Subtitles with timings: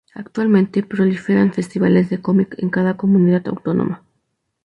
[0.15, 4.03] Actualmente, proliferan festivales de cómic en cada comunidad autónoma.